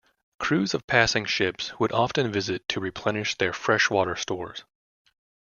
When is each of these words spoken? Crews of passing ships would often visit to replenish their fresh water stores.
Crews 0.39 0.73
of 0.73 0.87
passing 0.87 1.25
ships 1.25 1.79
would 1.79 1.91
often 1.91 2.31
visit 2.31 2.67
to 2.69 2.79
replenish 2.79 3.35
their 3.35 3.53
fresh 3.53 3.87
water 3.91 4.15
stores. 4.15 4.63